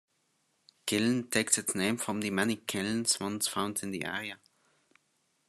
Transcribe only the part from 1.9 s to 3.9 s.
from the many kilns once found